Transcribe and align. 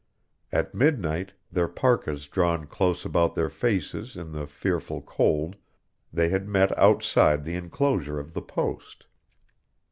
At 0.51 0.73
midnight, 0.73 1.33
their 1.51 1.67
parkas 1.67 2.25
drawn 2.27 2.65
close 2.65 3.05
about 3.05 3.35
their 3.35 3.51
faces 3.51 4.17
in 4.17 4.31
the 4.31 4.47
fearful 4.47 5.03
cold, 5.03 5.57
they 6.11 6.29
had 6.29 6.47
met 6.47 6.75
outside 6.75 7.43
the 7.43 7.53
inclosure 7.53 8.17
of 8.19 8.33
the 8.33 8.41
Post. 8.41 9.05